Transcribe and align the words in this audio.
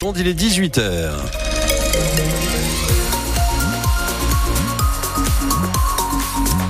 Il 0.00 0.28
est 0.28 0.32
18h. 0.32 1.10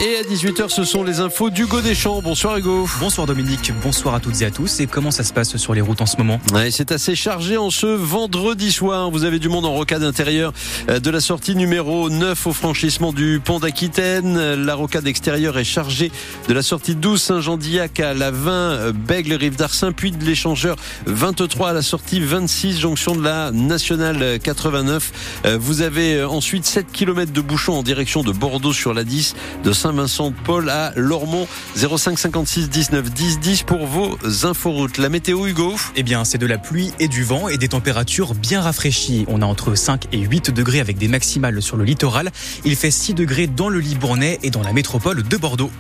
Et 0.01 0.15
à 0.17 0.23
18h, 0.23 0.69
ce 0.69 0.85
sont 0.85 1.03
les 1.03 1.19
infos 1.19 1.51
d'Hugo 1.51 1.81
Deschamps. 1.81 2.23
Bonsoir 2.23 2.57
Hugo. 2.57 2.89
Bonsoir 3.01 3.27
Dominique, 3.27 3.73
bonsoir 3.83 4.15
à 4.15 4.21
toutes 4.21 4.41
et 4.43 4.45
à 4.45 4.53
tous. 4.53 4.79
Et 4.79 4.87
comment 4.87 5.11
ça 5.11 5.25
se 5.25 5.33
passe 5.33 5.57
sur 5.57 5.75
les 5.75 5.81
routes 5.81 6.01
en 6.01 6.07
ce 6.07 6.17
moment? 6.19 6.39
Ouais, 6.53 6.71
C'est 6.71 6.93
assez 6.93 7.17
chargé 7.17 7.57
en 7.57 7.71
ce 7.71 7.87
vendredi 7.87 8.71
soir. 8.71 9.11
Vous 9.11 9.25
avez 9.25 9.41
du 9.41 9.49
monde 9.49 9.67
en 9.67 9.73
rocade 9.73 10.05
intérieure 10.05 10.53
euh, 10.89 11.01
de 11.01 11.11
la 11.11 11.21
sortie 11.21 11.57
numéro 11.57 12.11
9 12.11 12.47
au 12.47 12.53
franchissement 12.53 13.13
du 13.13 13.41
pont 13.45 13.59
d'Aquitaine. 13.59 14.55
La 14.55 14.77
rocade 14.77 15.05
extérieure 15.09 15.59
est 15.59 15.65
chargée 15.65 16.13
de 16.47 16.55
la 16.55 16.63
sortie 16.63 16.95
12 16.95 17.21
Saint-Jean-d'Illac 17.21 17.99
à 17.99 18.15
la 18.15 18.31
20 18.31 18.51
euh, 18.53 18.93
Bègle 18.93 19.35
Rive 19.35 19.57
d'Arcin, 19.57 19.91
puis 19.91 20.13
de 20.13 20.25
l'échangeur 20.25 20.77
23 21.07 21.71
à 21.71 21.73
la 21.73 21.83
sortie 21.83 22.21
26 22.21 22.79
jonction 22.79 23.17
de 23.17 23.25
la 23.25 23.51
nationale 23.51 24.39
89. 24.39 25.41
Euh, 25.45 25.59
vous 25.61 25.83
avez 25.83 26.23
ensuite 26.23 26.67
7 26.67 26.87
km 26.93 27.33
de 27.33 27.41
bouchons 27.41 27.75
en 27.75 27.83
direction 27.83 28.23
de 28.23 28.31
Bordeaux 28.31 28.73
sur 28.73 28.95
la 28.95 29.03
10 29.03 29.35
de 29.65 29.73
Saint 29.73 29.88
Saint-Vincent 29.89 30.31
de 30.33 30.37
Paul 30.45 30.69
à 30.69 30.93
Lormont 30.97 31.49
05 31.75 32.19
56 32.19 32.69
19 32.69 33.11
10 33.11 33.41
10 33.41 33.63
pour 33.63 33.87
vos 33.87 34.19
inforoutes. 34.45 34.99
La 34.99 35.09
météo 35.09 35.47
Hugo 35.47 35.77
Eh 35.97 36.03
bien 36.03 36.27
c'est 36.27 36.37
de 36.37 36.45
la 36.45 36.59
pluie 36.59 36.93
et 37.01 37.09
du 37.09 37.25
vent 37.25 37.49
et 37.49 37.57
des 37.57 37.69
températures 37.69 38.35
bien 38.35 38.61
rafraîchies. 38.61 39.25
On 39.29 39.41
a 39.41 39.47
entre 39.47 39.75
5 39.75 40.09
et 40.13 40.19
8 40.19 40.51
degrés 40.51 40.81
avec 40.81 40.99
des 40.99 41.09
maximales 41.09 41.63
sur 41.63 41.79
le 41.79 41.85
littoral. 41.85 42.33
Il 42.67 42.77
fait 42.77 42.91
6 42.91 43.15
degrés 43.15 43.47
dans 43.47 43.71
le 43.71 43.81
Libournais 43.81 44.39
et 44.43 44.51
dans 44.51 44.63
la 44.63 44.75
métropole 44.75 45.23
de 45.23 45.37
Bordeaux. 45.39 45.71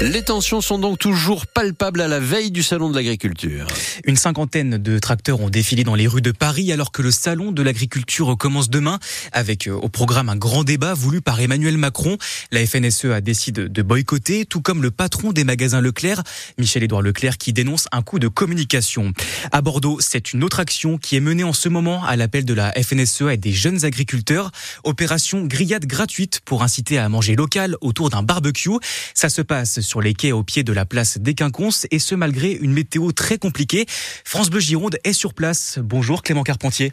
Les 0.00 0.22
tensions 0.22 0.60
sont 0.60 0.78
donc 0.78 0.96
toujours 1.00 1.48
palpables 1.48 2.00
à 2.00 2.06
la 2.06 2.20
veille 2.20 2.52
du 2.52 2.62
salon 2.62 2.88
de 2.88 2.94
l'agriculture. 2.94 3.66
Une 4.04 4.14
cinquantaine 4.14 4.78
de 4.78 5.00
tracteurs 5.00 5.40
ont 5.40 5.50
défilé 5.50 5.82
dans 5.82 5.96
les 5.96 6.06
rues 6.06 6.22
de 6.22 6.30
Paris 6.30 6.70
alors 6.70 6.92
que 6.92 7.02
le 7.02 7.10
salon 7.10 7.50
de 7.50 7.62
l'agriculture 7.62 8.38
commence 8.38 8.70
demain 8.70 9.00
avec 9.32 9.66
euh, 9.66 9.72
au 9.72 9.88
programme 9.88 10.28
un 10.28 10.36
grand 10.36 10.62
débat 10.62 10.94
voulu 10.94 11.20
par 11.20 11.40
Emmanuel 11.40 11.76
Macron. 11.78 12.16
La 12.52 12.64
FNSE 12.64 13.06
a 13.06 13.20
décidé 13.20 13.68
de 13.68 13.82
boycotter, 13.82 14.46
tout 14.46 14.60
comme 14.60 14.82
le 14.82 14.92
patron 14.92 15.32
des 15.32 15.42
magasins 15.42 15.80
Leclerc, 15.80 16.22
Michel-Édouard 16.58 17.02
Leclerc, 17.02 17.36
qui 17.36 17.52
dénonce 17.52 17.88
un 17.90 18.02
coup 18.02 18.20
de 18.20 18.28
communication. 18.28 19.12
À 19.50 19.62
Bordeaux, 19.62 19.98
c'est 19.98 20.32
une 20.32 20.44
autre 20.44 20.60
action 20.60 20.98
qui 20.98 21.16
est 21.16 21.20
menée 21.20 21.42
en 21.42 21.52
ce 21.52 21.68
moment 21.68 22.04
à 22.04 22.14
l'appel 22.14 22.44
de 22.44 22.54
la 22.54 22.72
FNSE 22.72 23.22
et 23.32 23.36
des 23.36 23.52
jeunes 23.52 23.84
agriculteurs. 23.84 24.52
Opération 24.84 25.44
grillade 25.44 25.86
gratuite 25.86 26.40
pour 26.44 26.62
inciter 26.62 26.98
à 26.98 27.08
manger 27.08 27.34
local 27.34 27.74
autour 27.80 28.10
d'un 28.10 28.22
barbecue. 28.22 28.70
Ça 29.12 29.28
se 29.28 29.42
passe 29.42 29.80
sur 29.88 30.02
les 30.02 30.14
quais 30.14 30.32
au 30.32 30.42
pied 30.42 30.62
de 30.62 30.72
la 30.72 30.84
place 30.84 31.18
des 31.18 31.34
Quinconces 31.34 31.86
et 31.90 31.98
ce 31.98 32.14
malgré 32.14 32.52
une 32.52 32.72
météo 32.72 33.10
très 33.12 33.38
compliquée. 33.38 33.86
France 34.24 34.50
Bleu 34.50 34.60
Gironde 34.60 34.98
est 35.02 35.12
sur 35.12 35.34
place. 35.34 35.78
Bonjour 35.82 36.22
Clément 36.22 36.42
Carpentier. 36.42 36.92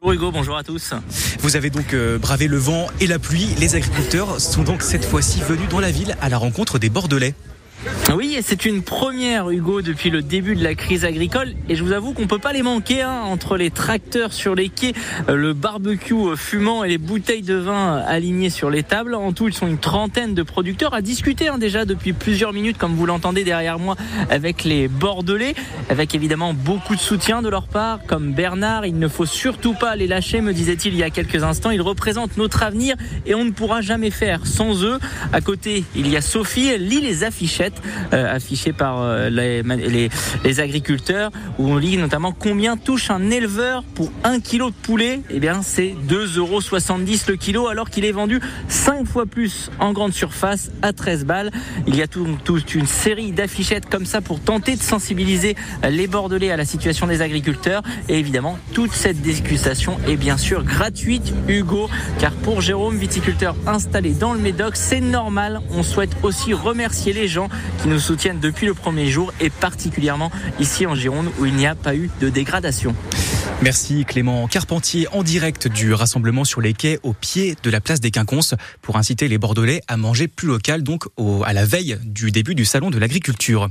Bonjour 0.00 0.12
Hugo, 0.12 0.30
bonjour 0.30 0.56
à 0.56 0.62
tous. 0.62 0.92
Vous 1.40 1.56
avez 1.56 1.70
donc 1.70 1.92
euh, 1.94 2.18
bravé 2.18 2.46
le 2.46 2.58
vent 2.58 2.86
et 3.00 3.06
la 3.06 3.18
pluie. 3.18 3.48
Les 3.58 3.74
agriculteurs 3.74 4.40
sont 4.40 4.62
donc 4.62 4.82
cette 4.82 5.04
fois-ci 5.04 5.40
venus 5.40 5.68
dans 5.68 5.80
la 5.80 5.90
ville 5.90 6.16
à 6.20 6.28
la 6.28 6.38
rencontre 6.38 6.78
des 6.78 6.90
Bordelais. 6.90 7.34
Oui, 8.14 8.38
c'est 8.40 8.64
une 8.64 8.82
première, 8.82 9.50
Hugo, 9.50 9.82
depuis 9.82 10.10
le 10.10 10.22
début 10.22 10.54
de 10.54 10.62
la 10.62 10.74
crise 10.74 11.04
agricole. 11.04 11.54
Et 11.68 11.74
je 11.74 11.84
vous 11.84 11.92
avoue 11.92 12.12
qu'on 12.12 12.26
peut 12.26 12.38
pas 12.38 12.52
les 12.52 12.62
manquer, 12.62 13.02
hein, 13.02 13.22
entre 13.24 13.56
les 13.56 13.70
tracteurs 13.70 14.32
sur 14.32 14.54
les 14.54 14.68
quais, 14.68 14.92
euh, 15.28 15.34
le 15.34 15.52
barbecue 15.52 16.14
euh, 16.14 16.36
fumant 16.36 16.84
et 16.84 16.88
les 16.88 16.98
bouteilles 16.98 17.42
de 17.42 17.54
vin 17.54 17.96
alignées 18.06 18.48
sur 18.48 18.70
les 18.70 18.82
tables. 18.82 19.14
En 19.14 19.32
tout, 19.32 19.48
ils 19.48 19.54
sont 19.54 19.66
une 19.66 19.78
trentaine 19.78 20.34
de 20.34 20.42
producteurs 20.42 20.94
à 20.94 21.02
discuter 21.02 21.48
hein, 21.48 21.58
déjà 21.58 21.84
depuis 21.84 22.12
plusieurs 22.12 22.52
minutes, 22.52 22.78
comme 22.78 22.94
vous 22.94 23.06
l'entendez 23.06 23.44
derrière 23.44 23.78
moi, 23.78 23.96
avec 24.30 24.64
les 24.64 24.88
Bordelais, 24.88 25.54
avec 25.90 26.14
évidemment 26.14 26.54
beaucoup 26.54 26.94
de 26.94 27.00
soutien 27.00 27.42
de 27.42 27.48
leur 27.48 27.66
part, 27.66 28.00
comme 28.06 28.32
Bernard. 28.32 28.86
Il 28.86 28.98
ne 28.98 29.08
faut 29.08 29.26
surtout 29.26 29.74
pas 29.74 29.96
les 29.96 30.06
lâcher, 30.06 30.40
me 30.40 30.52
disait-il 30.52 30.94
il 30.94 31.00
y 31.00 31.02
a 31.02 31.10
quelques 31.10 31.42
instants. 31.42 31.70
Ils 31.70 31.82
représentent 31.82 32.36
notre 32.36 32.62
avenir 32.62 32.96
et 33.26 33.34
on 33.34 33.44
ne 33.44 33.50
pourra 33.50 33.80
jamais 33.80 34.10
faire 34.10 34.46
sans 34.46 34.84
eux. 34.84 34.98
À 35.32 35.40
côté, 35.40 35.84
il 35.94 36.08
y 36.08 36.16
a 36.16 36.20
Sophie, 36.20 36.68
elle 36.68 36.86
lit 36.86 37.00
les 37.00 37.24
affichettes 37.24 37.75
euh, 38.12 38.34
affiché 38.34 38.72
par 38.72 39.00
euh, 39.00 39.28
les, 39.30 40.60
agriculteurs 40.60 41.30
où 41.58 41.68
on 41.68 41.76
lit 41.76 41.96
notamment 41.98 42.32
combien 42.32 42.76
touche 42.76 43.10
un 43.10 43.30
éleveur 43.30 43.82
pour 43.94 44.10
un 44.24 44.40
kilo 44.40 44.70
de 44.70 44.74
poulet. 44.74 45.20
Eh 45.30 45.38
bien, 45.38 45.62
c'est 45.62 45.94
2,70 46.08 46.38
euros 46.38 46.60
le 47.28 47.36
kilo 47.36 47.68
alors 47.68 47.90
qu'il 47.90 48.04
est 48.04 48.12
vendu 48.12 48.40
5 48.68 49.06
fois 49.06 49.26
plus 49.26 49.70
en 49.80 49.92
grande 49.92 50.12
surface 50.12 50.70
à 50.82 50.92
13 50.92 51.24
balles. 51.24 51.50
Il 51.86 51.96
y 51.96 52.02
a 52.02 52.06
toute 52.06 52.74
une 52.74 52.86
série 52.86 53.32
d'affichettes 53.32 53.88
comme 53.88 54.06
ça 54.06 54.20
pour 54.20 54.40
tenter 54.40 54.76
de 54.76 54.82
sensibiliser 54.82 55.56
les 55.88 56.06
Bordelais 56.06 56.50
à 56.50 56.56
la 56.56 56.64
situation 56.64 57.06
des 57.06 57.20
agriculteurs. 57.22 57.82
Et 58.08 58.18
évidemment, 58.18 58.58
toute 58.72 58.92
cette 58.92 59.20
dégustation 59.20 59.98
est 60.08 60.16
bien 60.16 60.36
sûr 60.36 60.64
gratuite, 60.64 61.34
Hugo, 61.48 61.88
car 62.18 62.32
pour 62.32 62.60
Jérôme, 62.60 62.96
viticulteur 62.96 63.56
installé 63.66 64.12
dans 64.12 64.32
le 64.32 64.40
Médoc, 64.40 64.76
c'est 64.76 65.00
normal. 65.00 65.60
On 65.70 65.82
souhaite 65.82 66.16
aussi 66.22 66.52
remercier 66.54 67.12
les 67.12 67.28
gens 67.28 67.48
qui 67.82 67.88
nous 67.88 67.98
soutiennent 67.98 68.40
depuis 68.40 68.66
le 68.66 68.74
premier 68.74 69.06
jour 69.06 69.32
et 69.40 69.50
particulièrement 69.50 70.30
ici 70.60 70.86
en 70.86 70.94
Gironde 70.94 71.30
où 71.38 71.46
il 71.46 71.54
n'y 71.54 71.66
a 71.66 71.74
pas 71.74 71.94
eu 71.94 72.10
de 72.20 72.28
dégradation. 72.28 72.94
Merci 73.62 74.04
Clément 74.04 74.46
Carpentier 74.48 75.08
en 75.12 75.22
direct 75.22 75.66
du 75.66 75.94
rassemblement 75.94 76.44
sur 76.44 76.60
les 76.60 76.74
quais 76.74 77.00
au 77.02 77.14
pied 77.14 77.56
de 77.62 77.70
la 77.70 77.80
place 77.80 78.00
des 78.00 78.10
Quinconces 78.10 78.54
pour 78.82 78.96
inciter 78.96 79.28
les 79.28 79.38
Bordelais 79.38 79.80
à 79.88 79.96
manger 79.96 80.28
plus 80.28 80.46
local 80.46 80.82
donc 80.82 81.04
à 81.44 81.52
la 81.54 81.64
veille 81.64 81.96
du 82.04 82.30
début 82.30 82.54
du 82.54 82.66
salon 82.66 82.90
de 82.90 82.98
l'agriculture. 82.98 83.68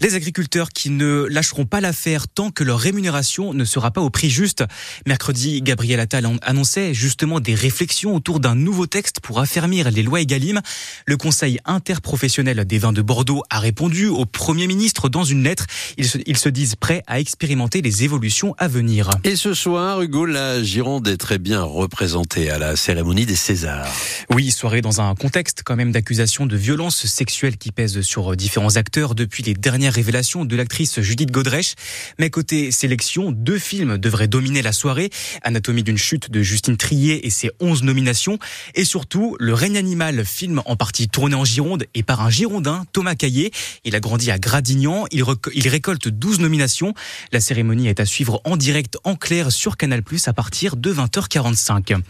Les 0.00 0.16
agriculteurs 0.16 0.70
qui 0.70 0.90
ne 0.90 1.26
lâcheront 1.30 1.64
pas 1.64 1.80
l'affaire 1.80 2.26
tant 2.26 2.50
que 2.50 2.64
leur 2.64 2.80
rémunération 2.80 3.54
ne 3.54 3.64
sera 3.64 3.92
pas 3.92 4.00
au 4.00 4.10
prix 4.10 4.30
juste. 4.30 4.64
Mercredi, 5.06 5.62
Gabriel 5.62 6.00
Attal 6.00 6.26
annonçait 6.42 6.92
justement 6.92 7.38
des 7.38 7.54
réflexions 7.54 8.16
autour 8.16 8.40
d'un 8.40 8.56
nouveau 8.56 8.86
texte 8.86 9.20
pour 9.20 9.38
affermir 9.38 9.92
les 9.92 10.02
lois 10.02 10.20
Egalim. 10.20 10.60
Le 11.06 11.16
Conseil 11.16 11.60
interprofessionnel 11.66 12.64
des 12.64 12.78
vins 12.78 12.92
de 12.92 13.02
Bordeaux 13.02 13.44
a 13.48 13.60
répondu 13.60 14.06
au 14.06 14.26
Premier 14.26 14.66
ministre 14.66 15.08
dans 15.08 15.24
une 15.24 15.44
lettre. 15.44 15.66
Se, 16.02 16.18
ils 16.26 16.36
se 16.36 16.48
disent 16.48 16.74
prêts 16.74 17.04
à 17.06 17.20
expérimenter 17.20 17.80
les 17.80 18.02
évolutions 18.02 18.56
à 18.58 18.66
venir. 18.66 19.10
Et 19.22 19.36
ce 19.36 19.52
soir, 19.52 20.00
Hugo, 20.00 20.24
la 20.24 20.62
Gironde 20.62 21.06
est 21.06 21.18
très 21.18 21.38
bien 21.38 21.62
représentée 21.62 22.48
à 22.48 22.58
la 22.58 22.74
cérémonie 22.74 23.26
des 23.26 23.36
Césars. 23.36 23.86
Oui, 24.30 24.50
soirée 24.50 24.80
dans 24.80 25.02
un 25.02 25.14
contexte 25.14 25.60
quand 25.62 25.76
même 25.76 25.92
d'accusations 25.92 26.46
de 26.46 26.56
violences 26.56 27.04
sexuelles 27.04 27.58
qui 27.58 27.70
pèsent 27.70 28.00
sur 28.00 28.34
différents 28.34 28.76
acteurs 28.76 29.14
depuis 29.14 29.42
les 29.42 29.52
dernières 29.52 29.92
révélations 29.92 30.46
de 30.46 30.56
l'actrice 30.56 31.00
Judith 31.02 31.30
Godrèche. 31.30 31.74
Mais 32.18 32.30
côté 32.30 32.70
sélection, 32.70 33.30
deux 33.30 33.58
films 33.58 33.98
devraient 33.98 34.26
dominer 34.26 34.62
la 34.62 34.72
soirée. 34.72 35.10
Anatomie 35.42 35.82
d'une 35.82 35.98
chute 35.98 36.30
de 36.30 36.40
Justine 36.42 36.78
Trier 36.78 37.26
et 37.26 37.30
ses 37.30 37.50
11 37.60 37.82
nominations. 37.82 38.38
Et 38.74 38.86
surtout, 38.86 39.36
Le 39.38 39.52
règne 39.52 39.76
animal, 39.76 40.24
film 40.24 40.62
en 40.64 40.76
partie 40.76 41.08
tourné 41.08 41.34
en 41.34 41.44
Gironde 41.44 41.84
et 41.92 42.02
par 42.02 42.22
un 42.22 42.30
Girondin, 42.30 42.84
Thomas 42.94 43.16
Caillé. 43.16 43.52
Il 43.84 43.94
a 43.94 44.00
grandi 44.00 44.30
à 44.30 44.38
Gradignan. 44.38 45.04
Il, 45.10 45.24
il 45.52 45.68
récolte 45.68 46.08
12 46.08 46.40
nominations. 46.40 46.94
La 47.32 47.40
cérémonie 47.40 47.88
est 47.88 48.00
à 48.00 48.06
suivre 48.06 48.40
en 48.44 48.56
direct 48.56 48.96
clair 49.16 49.52
sur 49.52 49.76
Canal 49.76 50.02
Plus 50.02 50.28
à 50.28 50.32
partir 50.32 50.76
de 50.76 50.92
20h45. 50.92 52.00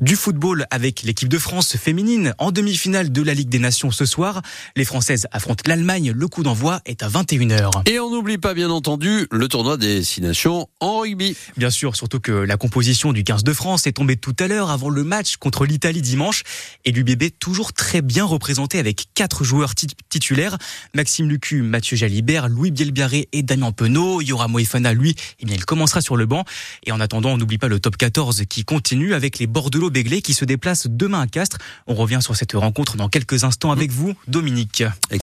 Du 0.00 0.16
football 0.16 0.66
avec 0.70 1.02
l'équipe 1.02 1.28
de 1.28 1.38
France 1.38 1.76
féminine 1.76 2.34
en 2.38 2.52
demi-finale 2.52 3.10
de 3.10 3.22
la 3.22 3.34
Ligue 3.34 3.48
des 3.48 3.58
Nations 3.58 3.90
ce 3.90 4.04
soir. 4.04 4.42
Les 4.76 4.84
Françaises 4.84 5.26
affrontent 5.32 5.64
l'Allemagne. 5.66 6.12
Le 6.14 6.28
coup 6.28 6.42
d'envoi 6.42 6.80
est 6.86 7.02
à 7.02 7.08
21h. 7.08 7.88
Et 7.88 7.98
on 8.00 8.10
n'oublie 8.10 8.38
pas 8.38 8.54
bien 8.54 8.70
entendu 8.70 9.26
le 9.30 9.48
tournoi 9.48 9.76
des 9.76 10.02
Six 10.02 10.20
Nations 10.20 10.68
en 10.80 11.00
rugby. 11.00 11.36
Bien 11.56 11.70
sûr, 11.70 11.96
surtout 11.96 12.20
que 12.20 12.32
la 12.32 12.56
composition 12.56 13.12
du 13.12 13.24
15 13.24 13.44
de 13.44 13.52
France 13.52 13.86
est 13.86 13.92
tombée 13.92 14.16
tout 14.16 14.36
à 14.38 14.48
l'heure 14.48 14.70
avant 14.70 14.90
le 14.90 15.04
match 15.04 15.36
contre 15.36 15.64
l'Italie 15.66 16.02
dimanche. 16.02 16.42
Et 16.84 16.92
l'UBB 16.92 17.24
toujours 17.38 17.72
très 17.72 18.02
bien 18.02 18.24
représenté 18.24 18.78
avec 18.78 19.06
quatre 19.14 19.44
joueurs 19.44 19.74
titulaires. 20.08 20.58
Maxime 20.94 21.28
Lucu, 21.28 21.62
Mathieu 21.62 21.96
Jalibert, 21.96 22.48
Louis 22.48 22.70
Bielbiaré 22.70 23.28
et 23.32 23.42
Damien 23.42 23.72
Penaud. 23.72 24.20
Yora 24.20 24.48
Moefana, 24.48 24.92
lui, 24.92 25.14
eh 25.40 25.46
bien, 25.46 25.54
il 25.54 25.64
commencera 25.64 26.00
sur 26.00 26.16
le 26.16 26.26
banc. 26.26 26.37
Et 26.84 26.92
en 26.92 27.00
attendant, 27.00 27.30
on 27.30 27.38
n'oublie 27.38 27.58
pas 27.58 27.68
le 27.68 27.80
top 27.80 27.96
14 27.96 28.44
qui 28.48 28.64
continue 28.64 29.14
avec 29.14 29.38
les 29.38 29.46
Bordelot-Béglés 29.46 30.22
qui 30.22 30.34
se 30.34 30.44
déplacent 30.44 30.86
demain 30.88 31.20
à 31.20 31.26
Castres. 31.26 31.58
On 31.86 31.94
revient 31.94 32.20
sur 32.20 32.36
cette 32.36 32.52
rencontre 32.52 32.96
dans 32.96 33.08
quelques 33.08 33.44
instants 33.44 33.70
avec 33.70 33.90
vous, 33.90 34.14
Dominique. 34.26 34.84